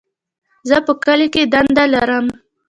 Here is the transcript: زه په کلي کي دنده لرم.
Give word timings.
زه 0.69 0.77
په 0.85 0.93
کلي 1.03 1.27
کي 1.33 1.43
دنده 1.53 1.85
لرم. 1.93 2.25